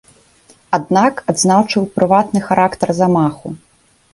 Аднак, 0.77 1.21
адзначыў 1.33 1.83
прыватны 1.99 2.39
характар 2.49 2.87
замаху. 3.03 3.47